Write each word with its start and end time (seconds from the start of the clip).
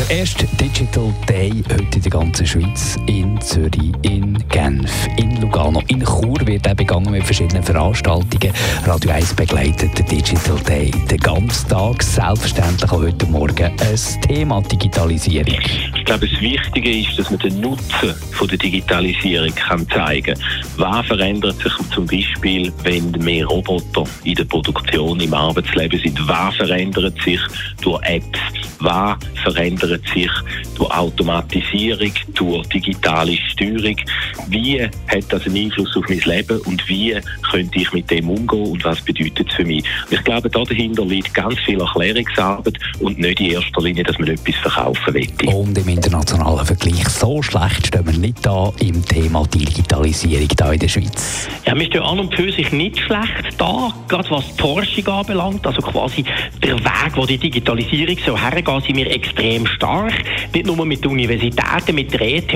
Der 0.00 0.20
erste 0.20 0.46
Digital 0.56 1.14
Day 1.28 1.52
heute 1.70 1.96
in 1.96 2.02
der 2.02 2.10
ganzen 2.10 2.46
Schweiz, 2.46 2.96
in 3.06 3.38
Zürich, 3.42 3.92
in 4.00 4.42
Genf, 4.48 4.90
in 5.18 5.42
Lugano, 5.42 5.82
in 5.88 6.02
Chur 6.02 6.38
wird 6.46 6.66
er 6.66 6.74
begangen 6.74 7.12
mit 7.12 7.22
verschiedenen 7.22 7.62
Veranstaltungen. 7.62 8.50
Radio 8.86 9.10
1 9.10 9.34
begleitet 9.34 9.98
den 9.98 10.06
Digital 10.06 10.58
Day 10.66 10.90
den 11.10 11.18
ganzen 11.18 11.68
Tag, 11.68 12.02
selbstverständlich 12.02 12.90
auch 12.90 13.02
heute 13.02 13.26
Morgen 13.26 13.62
ein 13.62 14.20
Thema 14.26 14.62
Digitalisierung. 14.62 15.58
Ich 15.94 16.04
glaube, 16.06 16.26
das 16.26 16.40
Wichtige 16.40 17.00
ist, 17.00 17.18
dass 17.18 17.30
man 17.30 17.40
den 17.40 17.60
Nutzen 17.60 18.14
von 18.32 18.48
der 18.48 18.56
Digitalisierung 18.56 19.54
kann 19.54 19.86
zeigen 19.90 20.34
kann. 20.34 20.44
Was 20.78 21.06
verändert 21.08 21.56
sich 21.56 21.72
zum 21.94 22.06
Beispiel, 22.06 22.72
wenn 22.84 23.10
mehr 23.10 23.44
Roboter 23.44 24.04
in 24.24 24.34
der 24.34 24.44
Produktion, 24.44 25.20
im 25.20 25.34
Arbeitsleben 25.34 26.00
sind? 26.00 26.18
Was 26.26 26.56
verändert 26.56 27.20
sich 27.22 27.40
durch 27.82 28.02
Apps? 28.04 28.38
Was 28.78 29.18
verändert 29.42 29.89
sich 30.12 30.30
durch 30.76 30.90
Automatisierung, 30.90 32.12
durch 32.34 32.66
digitale 32.68 33.36
Steuerung? 33.36 33.96
Wie 34.48 34.82
hat 34.82 35.24
das 35.28 35.46
einen 35.46 35.56
Einfluss 35.56 35.96
auf 35.96 36.04
mein 36.08 36.20
Leben 36.20 36.60
und 36.62 36.88
wie 36.88 37.16
könnte 37.50 37.78
ich 37.78 37.92
mit 37.92 38.10
dem 38.10 38.30
umgehen 38.30 38.72
und 38.72 38.84
was 38.84 39.00
bedeutet 39.00 39.48
es 39.48 39.54
für 39.54 39.64
mich? 39.64 39.84
Und 40.06 40.18
ich 40.18 40.24
glaube, 40.24 40.48
da 40.48 40.62
dahinter 40.62 41.04
liegt 41.04 41.34
ganz 41.34 41.58
viel 41.60 41.80
Erklärungsarbeit 41.80 42.78
und 43.00 43.18
nicht 43.18 43.40
in 43.40 43.52
erster 43.52 43.82
Linie, 43.82 44.04
dass 44.04 44.18
man 44.18 44.28
etwas 44.28 44.54
verkaufen 44.56 45.14
will. 45.14 45.28
Und 45.54 45.76
im 45.76 45.88
internationalen 45.88 46.64
Vergleich 46.64 47.08
so 47.08 47.42
schlecht 47.42 47.88
stehen 47.88 48.06
wir 48.06 48.18
nicht 48.18 48.44
da 48.44 48.72
im 48.80 49.04
Thema 49.04 49.44
Digitalisierung 49.46 50.48
da 50.56 50.72
in 50.72 50.78
der 50.78 50.88
Schweiz. 50.88 51.48
Ja, 51.66 51.76
wir 51.78 51.86
stehen 51.86 52.02
an 52.02 52.20
und 52.20 52.34
für 52.34 52.50
sich 52.52 52.72
nicht 52.72 52.98
schlecht 52.98 53.54
da, 53.58 53.92
gerade 54.08 54.30
was 54.30 54.44
die 54.54 54.60
Forschung 54.60 55.06
anbelangt, 55.08 55.66
also 55.66 55.82
quasi 55.82 56.24
der 56.62 56.78
Weg, 56.78 57.16
wo 57.16 57.26
die 57.26 57.38
Digitalisierung 57.38 58.16
so 58.24 58.38
hergeht, 58.38 58.84
sind 58.86 58.96
wir 58.96 59.10
extrem 59.10 59.66
stark. 59.66 60.14
Nicht 60.54 60.66
nur 60.66 60.84
mit 60.86 61.04
den 61.04 61.10
Universitäten, 61.12 61.94
mit 61.94 62.12
der 62.12 62.20
ETH. 62.20 62.52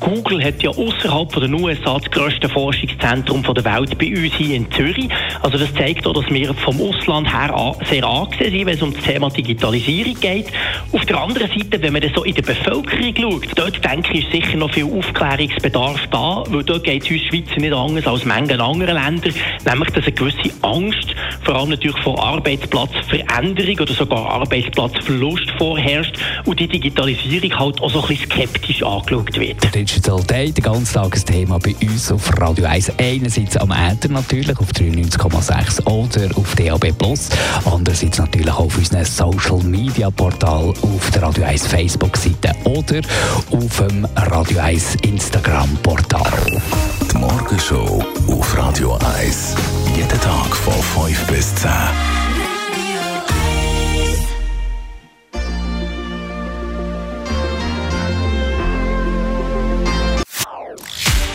Google 0.00 0.44
hat 0.44 0.62
ja 0.62 0.70
außerhalb 0.70 1.21
von 1.30 1.42
den 1.42 1.54
USA 1.54 1.98
das 1.98 2.10
grösste 2.10 2.48
Forschungszentrum 2.48 3.42
der 3.42 3.64
Welt 3.64 3.98
bei 3.98 4.08
uns 4.08 4.34
hier 4.34 4.56
in 4.56 4.70
Zürich. 4.72 5.08
Also 5.42 5.58
das 5.58 5.72
zeigt 5.74 6.06
auch, 6.06 6.14
dass 6.14 6.28
wir 6.30 6.54
vom 6.54 6.80
Ausland 6.80 7.32
her 7.32 7.76
sehr 7.88 8.04
angesehen 8.04 8.50
sind, 8.50 8.66
wenn 8.66 8.74
es 8.74 8.82
um 8.82 8.94
das 8.94 9.04
Thema 9.04 9.28
Digitalisierung 9.28 10.18
geht. 10.20 10.46
Auf 10.92 11.04
der 11.04 11.20
anderen 11.20 11.48
Seite, 11.48 11.82
wenn 11.82 11.92
man 11.92 12.02
das 12.02 12.12
so 12.14 12.24
in 12.24 12.34
der 12.34 12.42
Bevölkerung 12.42 13.14
schaut, 13.16 13.46
dort 13.56 13.84
denke 13.84 14.18
ich, 14.18 14.24
ist 14.24 14.32
sicher 14.32 14.56
noch 14.56 14.72
viel 14.72 14.84
Aufklärungsbedarf 14.84 16.00
da, 16.10 16.44
weil 16.48 16.64
dort 16.64 16.84
geht 16.84 17.04
es 17.04 17.10
uns 17.10 17.22
Schweizer 17.22 17.60
nicht 17.60 17.72
anders 17.72 18.06
als 18.06 18.24
Mengen 18.24 18.60
anderer 18.60 18.94
Länder, 18.94 19.30
nämlich 19.64 19.90
dass 19.90 20.04
eine 20.04 20.12
gewisse 20.12 20.50
Angst, 20.62 21.14
vor 21.42 21.56
allem 21.56 21.70
natürlich 21.70 21.98
vor 21.98 22.22
Arbeitsplatzveränderung 22.22 23.78
oder 23.80 23.92
sogar 23.92 24.30
Arbeitsplatzverlust 24.30 25.50
vorherrscht 25.58 26.16
und 26.44 26.58
die 26.60 26.68
Digitalisierung 26.68 27.58
halt 27.58 27.82
auch 27.82 27.90
so 27.90 28.02
ein 28.02 28.08
bisschen 28.08 28.30
skeptisch 28.30 28.82
angeschaut 28.82 29.38
wird. 29.38 29.74
Digital 29.74 30.22
Day, 30.24 30.52
der 30.52 30.62
ganze 30.62 30.94
Tag 30.94 31.01
ein 31.10 31.24
Thema 31.24 31.58
bei 31.58 31.74
uns 31.82 32.12
auf 32.12 32.30
Radio 32.38 32.66
1. 32.66 32.92
Einerseits 32.98 33.56
am 33.56 33.72
Äther 33.72 34.08
natürlich 34.08 34.58
auf 34.58 34.70
93,6 34.70 35.84
oder 35.86 36.36
auf 36.36 36.54
DAB+. 36.54 36.92
Andererseits 37.64 38.18
natürlich 38.18 38.50
auch 38.50 38.66
auf 38.66 38.78
unserem 38.78 39.04
Social 39.04 39.62
Media 39.64 40.10
Portal 40.10 40.72
auf 40.82 41.10
der 41.12 41.22
Radio 41.22 41.44
1 41.44 41.66
Facebook-Seite 41.66 42.54
oder 42.64 43.00
auf 43.50 43.76
dem 43.78 44.06
Radio 44.16 44.60
1 44.60 44.96
Instagram-Portal. 45.02 46.60
Die 47.10 47.18
Morgenshow 47.18 48.04
auf 48.28 48.56
Radio 48.56 48.98
1. 49.18 49.54
Jeden 49.96 50.20
Tag 50.20 50.56
von 50.56 51.06
5 51.06 51.26
bis 51.26 51.54
10. 51.56 52.11